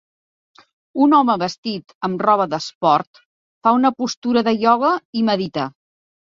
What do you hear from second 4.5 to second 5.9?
de ioga i medita.